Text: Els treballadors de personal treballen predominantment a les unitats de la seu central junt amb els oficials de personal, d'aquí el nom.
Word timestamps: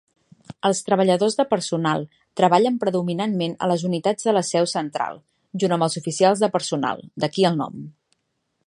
Els 0.67 0.79
treballadors 0.85 1.35
de 1.41 1.43
personal 1.51 2.07
treballen 2.41 2.79
predominantment 2.85 3.53
a 3.59 3.69
les 3.73 3.85
unitats 3.91 4.29
de 4.31 4.35
la 4.39 4.45
seu 4.49 4.69
central 4.75 5.23
junt 5.65 5.77
amb 5.79 5.89
els 5.89 6.01
oficials 6.03 6.45
de 6.47 6.53
personal, 6.59 7.09
d'aquí 7.25 7.49
el 7.53 7.63
nom. 7.65 7.81